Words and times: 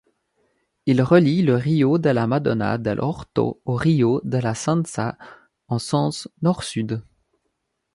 Il 0.87 1.03
relie 1.03 1.43
le 1.43 1.55
rio 1.57 1.99
della 1.99 2.25
Madonna 2.25 2.77
dell'Orto 2.79 3.61
au 3.65 3.75
rio 3.77 4.19
della 4.23 4.55
Sensa 4.55 5.15
en 5.69 5.77
sens 5.77 6.17
nord-sud. 6.41 6.93